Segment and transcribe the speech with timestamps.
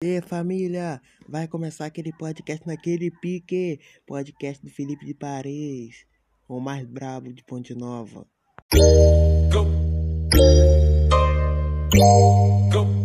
[0.00, 6.06] E família, vai começar aquele podcast naquele pique, podcast do Felipe de Paris,
[6.48, 8.24] o mais brabo de Ponte Nova.
[12.70, 12.97] Go.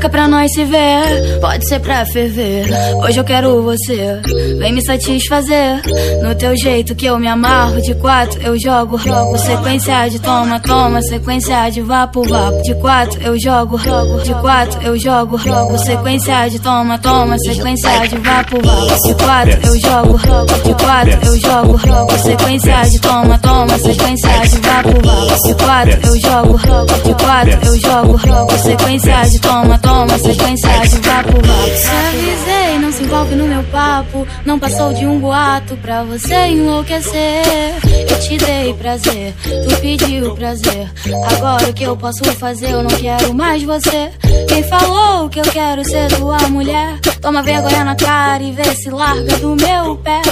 [0.00, 2.66] Marca pra nós se ver, pode ser pra ferver.
[3.04, 4.18] Hoje eu quero você,
[4.58, 5.82] vem me satisfazer.
[6.22, 9.36] No teu jeito que eu me amarro, de quatro eu jogo, rogo.
[9.36, 12.62] Sequência de toma, toma, sequência de vapo, vapo.
[12.62, 14.22] De quatro eu jogo, rogo.
[14.22, 15.76] De quatro eu jogo, rogo.
[15.76, 19.06] Sequência de toma, toma, sequência de vapo, vapo.
[19.06, 20.18] De quatro eu jogo.
[20.64, 22.18] De quatro eu jogo, rogo.
[22.20, 25.46] Sequência de toma, toma, sequência de vapo, vapo.
[25.46, 27.02] De quatro eu jogo, rogo.
[27.04, 28.58] De quatro eu jogo.
[28.62, 31.40] Sequência de toma, toma toma sequência de vapo vapo.
[31.40, 34.26] Te avisei, não se envolve no meu papo.
[34.44, 37.74] Não passou de um boato pra você enlouquecer.
[38.08, 40.90] Eu te dei prazer, tu pediu prazer.
[41.32, 42.70] Agora o que eu posso fazer?
[42.70, 44.10] Eu não quero mais você.
[44.48, 46.98] Quem falou que eu quero ser tua mulher?
[47.20, 50.22] Toma vergonha na cara e vê se larga do meu pé.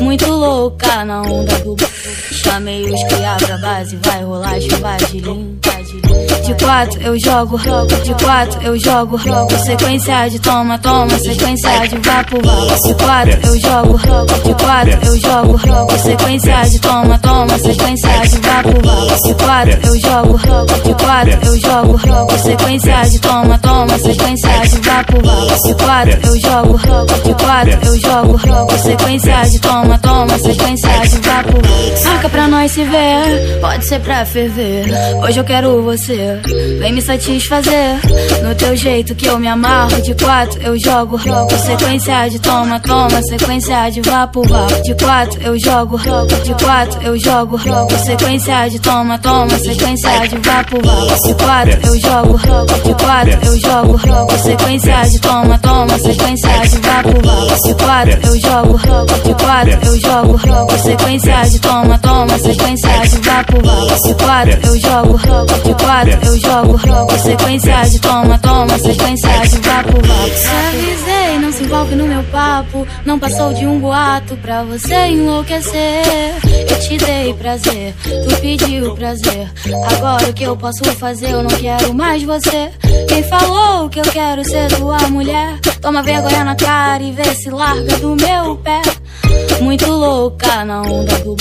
[0.00, 1.76] Muito louca na onda do
[2.42, 8.14] Chamei os cria pra base, vai rolar chuva de limpa de quatro eu jogo, de
[8.24, 9.18] quatro eu jogo,
[9.64, 12.36] sequência de toma, toma, sequência de vapo.
[12.40, 13.98] De quatro eu jogo,
[14.44, 18.70] de quatro eu jogo, sequência de toma, toma, sequência de vapo.
[19.26, 20.38] De quatro eu jogo,
[20.84, 25.22] de quatro eu jogo, sequência de toma, toma, sequência de vapo.
[25.66, 26.78] De quatro eu jogo,
[27.24, 31.58] de quatro eu jogo, sequência de toma, toma, sequência de vapo.
[32.04, 34.86] Marca pra nós se ver, pode ser pra ferver.
[35.22, 36.40] Hoje eu quero você
[36.78, 37.98] vem me satisfazer.
[38.42, 41.56] No teu jeito que eu me amarro, de quatro eu jogo, rogo.
[41.58, 44.82] Sequência de toma, toma, sequência de vapo, vapo.
[44.82, 46.34] De quatro eu jogo, rogo.
[46.42, 47.98] De quatro eu jogo, rogo.
[47.98, 51.26] Sequência de toma, toma, sequência de vapo, vapo.
[51.26, 52.82] De quatro eu jogo, rogo.
[52.82, 54.38] De quatro eu jogo, rogo.
[54.38, 57.68] Sequência de toma, toma, sequência de vapo, vapo.
[57.68, 59.22] De quatro eu jogo, rogo.
[59.24, 60.78] De quatro eu jogo, rogo.
[60.78, 64.08] Sequência de toma, toma, sequência de vapo, vapo.
[64.08, 65.20] De quatro eu jogo.
[65.70, 70.30] De quatro eu jogo, rogo, sequência de toma, toma, sequência de vapo, vapo.
[70.68, 76.34] Avisei, não se envolve no meu papo, não passou de um boato pra você enlouquecer.
[76.68, 79.48] Eu te dei prazer, tu pediu prazer.
[79.94, 81.30] Agora o que eu posso fazer?
[81.30, 82.70] Eu não quero mais você.
[83.06, 85.56] Quem falou que eu quero ser tua mulher?
[85.80, 88.82] Toma vergonha na cara e vê se larga do meu pé.
[89.60, 91.36] Muito louca na onda do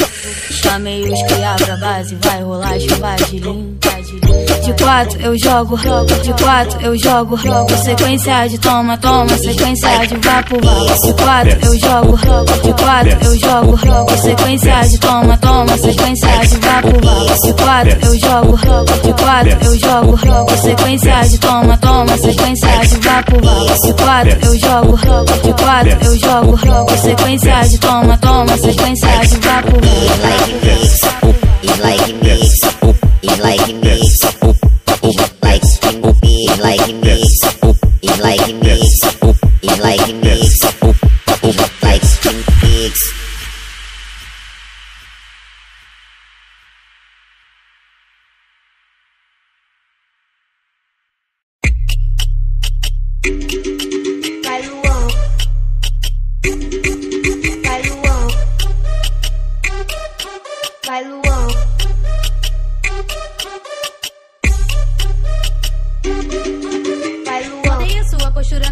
[0.62, 6.34] Chamei os cria pra base, vai rolar chuva de limpa de quatro eu jogo, de
[6.42, 7.38] quatro eu jogo,
[7.84, 10.56] sequência de toma, toma, sequência de vapo.
[10.58, 12.18] De quatro eu jogo,
[12.64, 16.92] de quatro eu jogo, sequência de toma, toma, sequência de vapo.
[17.46, 18.58] De quatro eu jogo,
[19.04, 23.36] de quatro eu jogo, sequência de toma, toma, sequência de vapo.
[23.86, 24.98] De quatro eu jogo,
[25.44, 31.50] de quatro eu jogo, sequência de toma, toma, sequência de vapo, vapo.
[31.62, 32.10] It's like
[33.22, 33.89] it's like mix.
[36.60, 37.09] Like mix,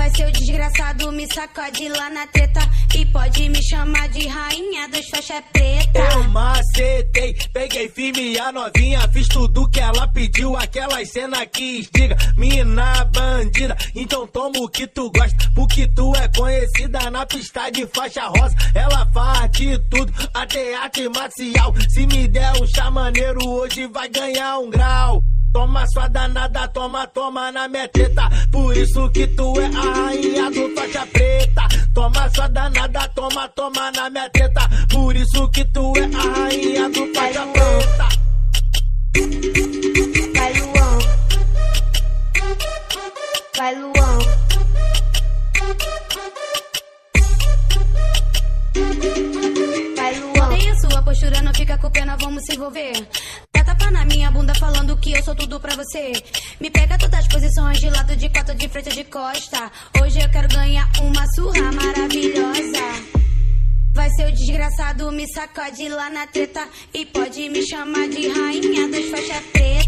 [0.00, 2.60] Vai ser o desgraçado me sacode lá na treta
[2.96, 5.98] e pode me chamar de rainha dos faixa preta.
[5.98, 12.16] Eu macetei, peguei firme a novinha, fiz tudo que ela pediu, aquelas cena que estiga,
[12.34, 13.76] mina bandida.
[13.94, 18.56] Então toma o que tu gosta, porque tu é conhecida na pista de faixa rosa.
[18.74, 21.74] Ela faz de tudo, até arte marcial.
[21.90, 25.22] Se me der um chá maneiro, hoje vai ganhar um grau.
[25.52, 28.28] Toma sua danada, toma, toma na minha teta.
[28.52, 31.62] Por isso que tu é a rainha do faixa preta.
[31.92, 34.68] Toma sua danada, toma, toma na minha teta.
[34.88, 38.08] Por isso que tu é a rainha do faixa preta.
[40.34, 40.98] Vai, Luan.
[43.56, 44.18] Vai, Luan.
[49.96, 50.29] Vai, Luan.
[50.29, 50.29] Odeio sua
[51.42, 52.92] não fica com pena, vamos se envolver.
[53.52, 56.12] Teta pra senta na minha bunda falando que eu sou tudo pra você.
[56.60, 59.70] Me pega todas as posições de lado, de quatro, de frente, de costa.
[60.00, 63.20] Hoje eu quero ganhar uma surra maravilhosa.
[63.92, 66.66] Vai ser o desgraçado, me sacode lá na treta.
[66.94, 69.79] E pode me chamar de rainha dos faixa preta.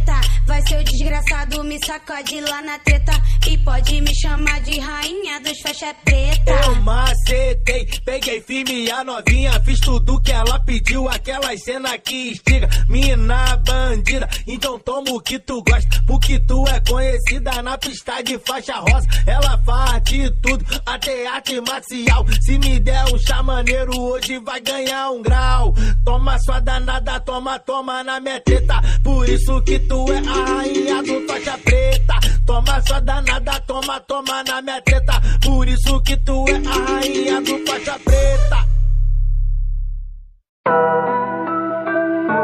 [0.47, 3.13] Vai ser o desgraçado, me sacode lá na treta.
[3.49, 6.51] E pode me chamar de rainha dos faixa preta.
[6.65, 12.69] Eu macetei, peguei firme a novinha, fiz tudo que ela pediu, aquelas cena que instiga,
[12.89, 18.39] mina bandida, então toma o que tu gosta, porque tu é conhecida na pista de
[18.39, 23.99] faixa rosa, ela faz de tudo, até arte marcial, se me der um chá maneiro,
[24.01, 25.75] hoje vai ganhar um grau,
[26.05, 31.03] toma sua danada, toma, toma na minha teta, por isso que tu é a rainha
[31.03, 32.15] do faixa preta,
[32.47, 37.41] toma sua danada, toma, toma na minha teta, por isso que tu é a rainha
[37.41, 38.73] do faixa preta.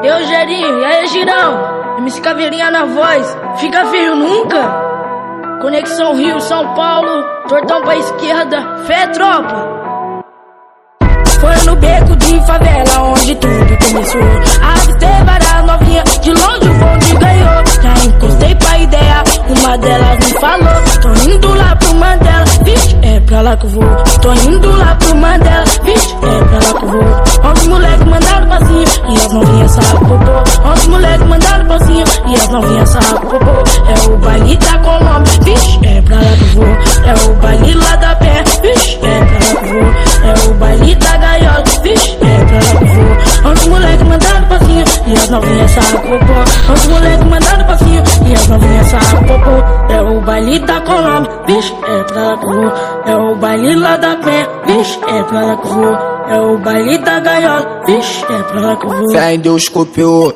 [0.02, 1.78] Eu, Gerinho, e aí, Girão?
[1.98, 4.88] MC Caveirinha na voz, fica feio nunca?
[5.60, 9.78] Conexão Rio, São Paulo, tortão pra esquerda, fé tropa.
[11.40, 14.57] Foi no beco de favela onde tudo começou.
[23.48, 23.84] Lá que vou.
[24.20, 27.50] Tô indo lá pro Mandela, vixe, é pra lá que eu vou.
[27.50, 30.68] Onde os moleques mandaram passinho e as novinhas sarram popô.
[30.68, 33.46] Onde os moleques mandaram passinho e as novinhas sarram popô.
[33.88, 36.66] É o baile da Colômbia, vixe, é pra lá que eu vou.
[37.06, 39.92] É o baile lá da pé, vixe, é pra lá que eu vou.
[40.28, 42.97] É o baile da gaiola, vixe, é pra lá que eu vou.
[43.44, 46.70] Onde os moleques mandaram passinho e as novinhas sarram popô.
[46.70, 49.92] Onde os moleques mandaram passinho e as novinhas sarram popô.
[49.92, 52.72] É o baile da Colômbia, vixe, é pra vou.
[53.06, 56.18] É o baile lá da pé, vixe, é pra vou.
[56.28, 59.12] É o baile da gaiola, vixe, é pra vou.
[59.12, 60.34] Fé em Deus copiou.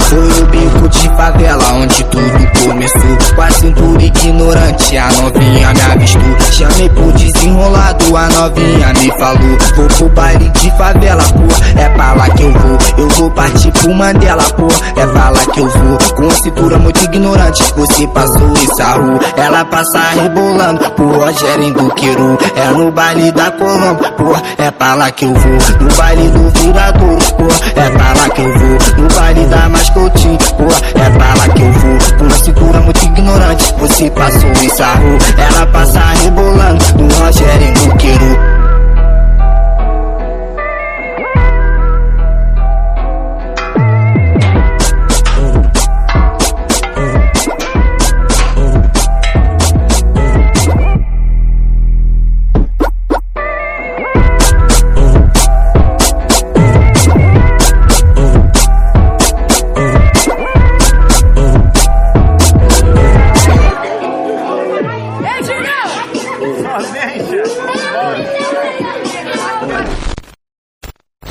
[0.00, 3.34] Foi o bico de favela onde tudo começou.
[3.34, 6.22] Com a cintura ignorante, a novinha me avistou.
[6.52, 9.58] Chamei pro desenrolado, a novinha me falou.
[9.76, 12.78] Vou pro baile de favela, pô, é pra lá que eu vou.
[12.98, 14.68] Eu vou partir pro Mandela, pô,
[15.00, 15.98] é pra lá que eu vou.
[16.14, 19.18] Com a cintura muito ignorante, você passou e sarrou.
[19.36, 22.38] Ela passa rebolando, pro Rogério do Queiro.
[22.56, 25.58] É no baile da Colômbia, pô, é pra lá que eu vou.
[25.80, 27.48] No baile do Viradouro, pô,
[27.80, 28.78] é pra lá que eu vou.
[29.02, 31.98] No baile da Mascotinho, pô, é pra lá que eu vou.
[32.20, 35.18] Uma cintura muito ignorante, você passou e sarrou.
[35.36, 38.61] Ela passa rebolando, no Rogério do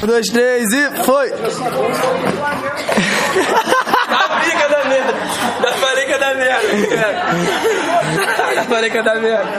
[0.03, 1.29] Um, dois, três e foi!
[1.29, 1.37] Da
[4.39, 5.13] briga da merda.
[5.61, 6.67] Da farica da merda.
[8.55, 9.51] Da farica da merda.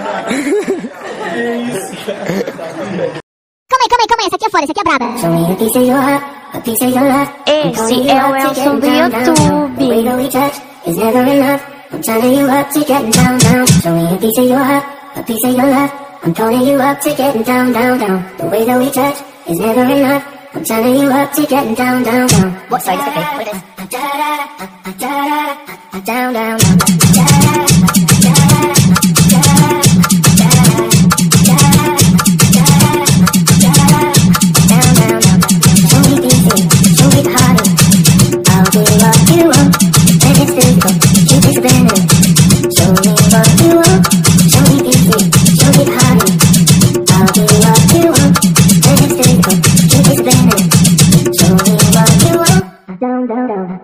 [3.71, 4.27] Calma aí, calma aí, calma aí.
[4.27, 5.07] Essa aqui é foda, essa aqui é braba.
[7.71, 9.43] Esse é o Elson do YouTube.
[10.85, 11.63] Is never enough.
[11.93, 13.67] I'm turning you up to getting down, down.
[13.67, 14.85] Show me a piece of your heart,
[15.15, 15.93] a piece of your love.
[16.25, 18.25] I'm calling you up to getting down, down, down.
[18.39, 20.25] The way that we touch is never enough.
[20.55, 22.53] I'm turning you up to getting down, down, down.
[22.69, 23.33] What side is the fake?
[23.33, 23.63] What it is?
[26.05, 28.12] Down, down, down.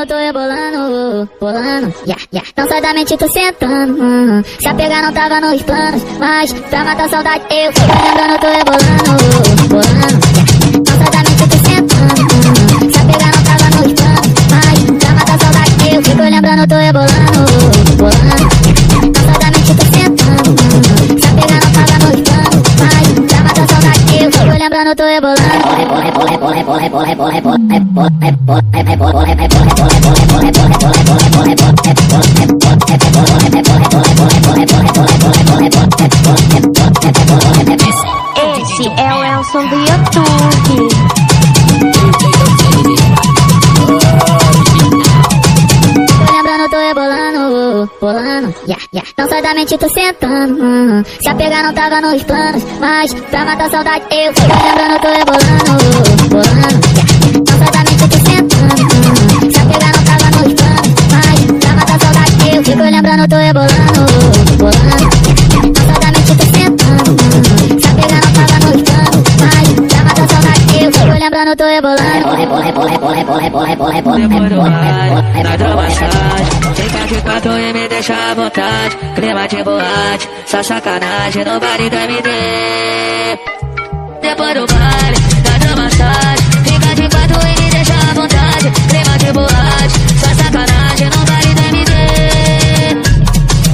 [0.00, 0.10] YouTube.
[0.10, 2.48] Tô rebolando, bolando, yeah, yeah.
[2.56, 4.02] Não sai da mente, tô sentando.
[4.02, 4.42] hum.
[4.58, 8.46] Se a pegar não tava nos planos, mas pra matar saudade eu tô lembrando, tô
[8.48, 10.50] rebolando, bolando, yeah.
[10.86, 12.22] Não sai da mente, tô sentando.
[12.22, 12.90] hum.
[12.90, 16.76] Se a pegar não tava nos planos, mas pra matar saudade eu fico lembrando, tô
[16.76, 17.40] rebolando,
[17.96, 18.48] bolando,
[18.80, 19.06] yeah.
[19.06, 20.50] Não sai da mente, tô sentando.
[20.50, 21.18] hum.
[21.18, 25.04] Se a pegar não tava nos planos, mas pra matar saudade eu fico lembrando, tô
[25.04, 25.40] rebolando.
[28.00, 28.08] Esse
[38.96, 40.89] é o Elson do YouTube.
[48.20, 49.08] Bolando, yeah, yeah.
[49.16, 50.62] Não da mente, tô sentando.
[50.62, 51.02] hum.
[51.20, 55.00] Se a pegar não tava nos planos, mas pra matar a saudade eu fico lembrando,
[55.00, 57.08] tô rebolando, bolando, yeah.
[57.32, 58.82] Não da mente, tô sentando.
[58.82, 59.50] hum.
[59.50, 63.28] Se a pegar não tava nos planos, mas pra matar a saudade eu fico lembrando,
[63.28, 64.02] tô rebolando,
[64.58, 65.08] bolando,
[65.50, 65.64] yeah.
[65.64, 67.10] Não sai da mente, tô sentando.
[67.10, 67.78] hum.
[67.80, 71.56] Se a pegar não tava nos planos, mas pra matar a saudade eu fico lembrando,
[71.56, 72.28] tô rebolando.
[75.42, 76.79] na dramaçade Fica
[77.10, 78.96] de quatro e me deixa à vontade.
[79.16, 82.30] Clima de boate, só sacanagem no baile da MD
[84.22, 88.70] Depois do baile, da dramaçade Fica de quatro e me deixa à vontade.
[88.90, 91.94] Clima de boate, só sacanagem no baile da MD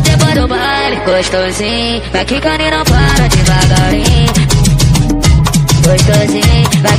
[0.03, 2.03] Depois do baile, gostosinho.
[2.13, 4.33] Vai quicando e não para devagarinho.
[5.85, 6.96] Gostosinho, vai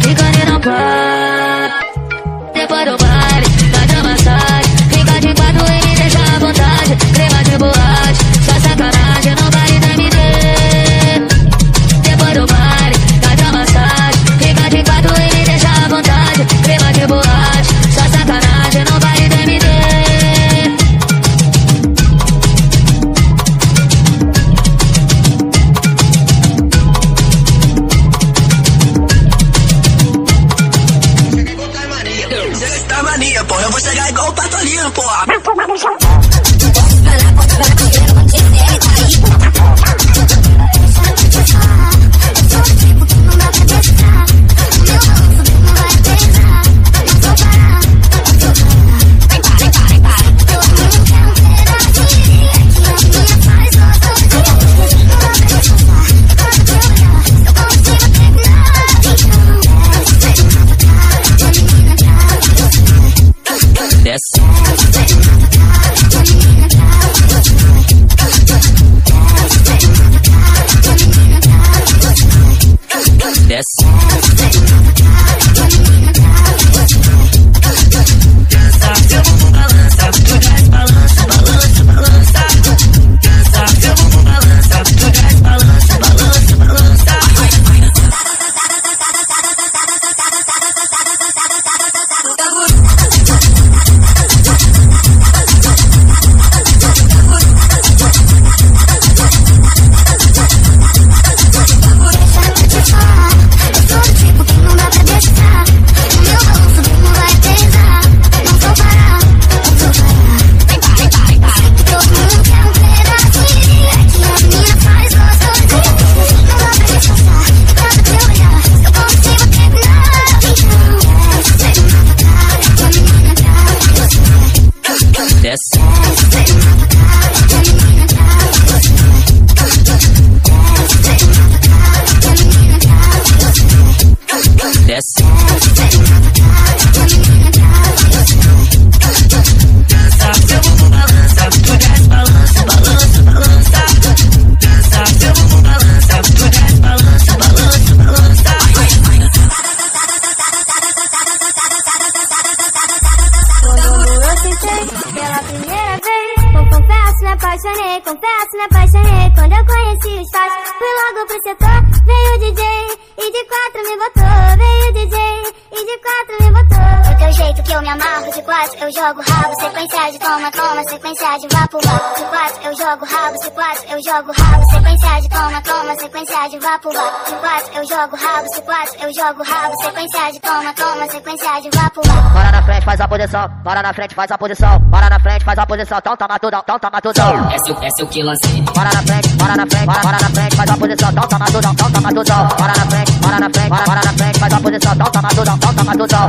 [169.60, 172.18] sequência de toma, toma, sequência de vapo, vapo.
[172.18, 176.50] Se quatro, eu jogo rabo, se quatro, eu jogo rabo, sequência de toma, toma, sequência
[176.50, 177.30] de vapo, vapo.
[177.30, 181.62] Se quatro, eu jogo rabo, se quatro, eu jogo rabo, sequência de toma, toma, sequência
[181.62, 182.34] de vapo, vapo.
[182.34, 183.50] Para na frente, faz a posição.
[183.64, 184.80] Para na frente, faz a posição.
[184.92, 185.98] Para na frente, faz a posição.
[185.98, 187.52] Então toma tudão, então toma tudão.
[187.52, 188.64] Esse, esse é o que lancei.
[188.74, 191.10] Para na frente, para na frente, para, para na frente, faz a posição.
[191.12, 192.48] Então toma tudão, então toma tudão.
[192.48, 194.94] Para na frente, para na frente, para, para na frente, faz a posição.
[194.94, 195.88] Então toma tudão, então toma.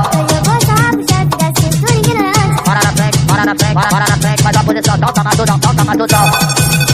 [0.09, 1.18] Hoje eu vou só
[3.39, 6.88] bora na frente, bora na frente, faz a posição, toca, matuta, toca, matuta.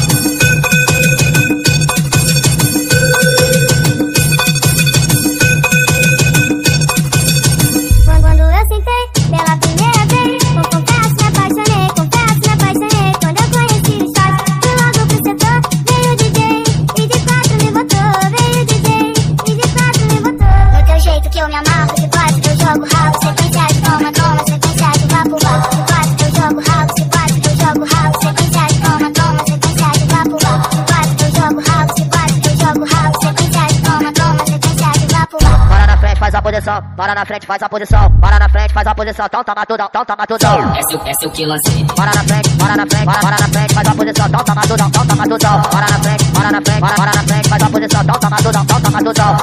[36.75, 36.83] Posição.
[36.97, 38.11] Para na frente, faz a posição.
[38.21, 39.27] Para na frente, faz a posição.
[39.27, 40.77] Então toma tudão, então toma tudão.
[40.77, 41.85] Esse, esse é o que lancei.
[41.95, 44.27] Para na frente, para na frente, para, na frente, faz a posição.
[44.27, 45.63] Então toma tudão, então toma tudão.
[45.63, 48.01] Para na frente, para na frente, para, na frente, faz a posição.
[48.01, 49.37] Então toma tudão, então toma tudão.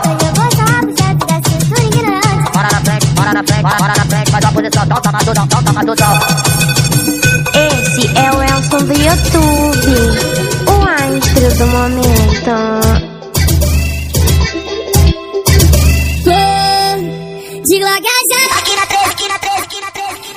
[2.51, 4.83] Para na frente, para na frente, para, para na frente, faz a posição.
[4.83, 6.19] Então toma tudão, então toma tudão.
[7.53, 9.93] Esse é o Elson do YouTube,
[10.67, 12.30] o astro do momento.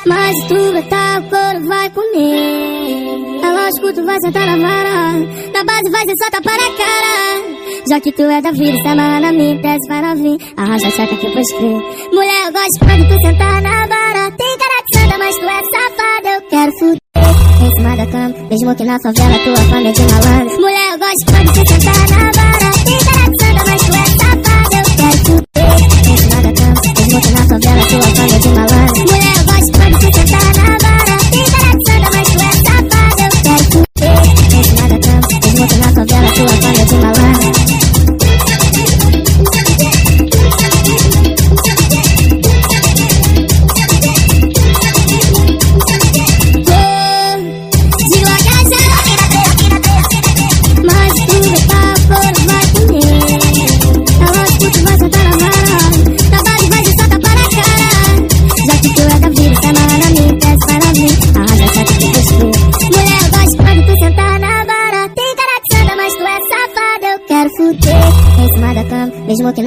[0.07, 3.41] Mas se tu vetar, o couro vai comer.
[3.43, 5.13] É lógico, tu vai sentar na vara.
[5.53, 7.55] Na base vai ser só tapa na cara.
[7.89, 10.39] Já que tu é da vida, se amarra na minha, desce vai novinha.
[10.57, 11.83] Arranja a checa que eu vou escrever.
[12.13, 14.31] Mulher, eu gosto quando tu sentar na vara.
[14.33, 16.29] Tem cara de santa, mas tu é safada.
[16.35, 16.99] Eu quero fuder.
[17.65, 20.61] Em cima da cama, mesmo que na favela tua fama é de malandro.
[20.61, 22.71] Mulher, eu gosto quando tu sentar na vara.
[22.85, 23.44] Tem cara de santa,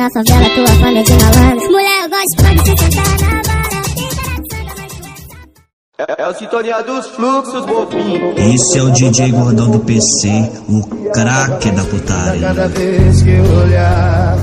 [0.08, 1.72] na favela tua fama é de malandro.
[1.72, 3.38] Mulher, eu gosto quando tu sentar na
[6.00, 6.22] é.
[6.22, 8.34] É, o sintonia dos fluxos, bobinho.
[8.38, 12.48] Esse é o DJ Gordão do PC, o craque da putaria.
[12.48, 14.38] Cada vez que eu olhar,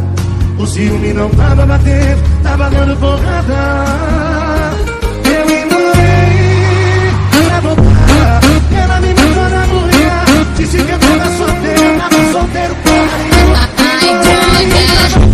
[0.58, 3.54] o ciúme não tava batendo, tava dando porrada.
[5.24, 7.12] Eu ignorei
[7.48, 8.40] pra voltar,
[8.82, 10.24] ela me matou na mulher.
[10.56, 13.24] Disse que eu tava solteiro, tava solteiro, porra.
[13.30, 15.33] Pufa, pufa,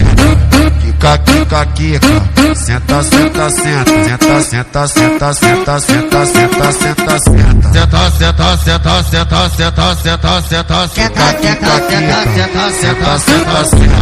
[1.01, 2.07] Quica, quica, quica.
[2.53, 3.89] Senta, senta, senta.
[3.97, 7.73] Senta, senta, senta, senta, senta, senta, senta, senta.
[7.73, 10.87] Senta, senta, senta, senta, senta, senta, senta, senta.
[10.93, 12.19] Quica, quica, quica.
[12.71, 13.97] Senta, senta, senta.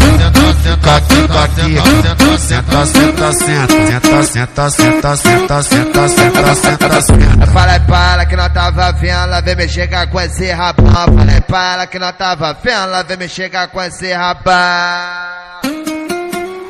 [0.59, 2.37] Quica, quica, quica.
[2.37, 3.79] Senta, senta, senta.
[3.79, 7.47] Senta, senta, senta, senta, senta, senta, senta, senta.
[7.47, 10.85] Falei pra ela que não tava vendo, ela vem me chegar com esse rabão.
[10.91, 15.48] Falei pra ela que não tava vendo, ela vem me chegar com esse rabão.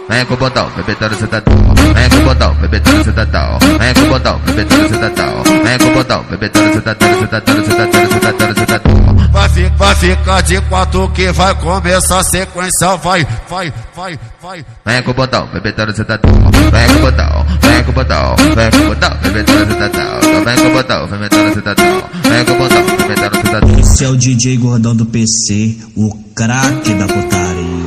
[0.09, 1.53] Vem com o botão, bebetando sentadão.
[1.93, 3.59] Vem com o botão, bebetando sentadão.
[3.79, 5.43] Vem com o botão, bebetando sentadão.
[5.63, 9.29] Vem com o botão, bebetando sentadão, sentadão, sentadão, sentadão, sentadão.
[9.31, 12.95] Vai, fi- vai ficar de quatro que vai começar a sequência.
[12.97, 14.65] Vai, vai, vai, vai.
[14.85, 16.31] Vem com o botão, bebetando sentadão.
[16.71, 19.73] Vem com o botão, vem com o botão, vem com o botão, bebetando.
[19.73, 22.03] Então Vem com o botão, bebetando sentadão.
[22.23, 23.79] Vem com o botão, bebetando sentadão.
[23.79, 27.78] Esse é o DJ Gordão do PC, o craque da putaria.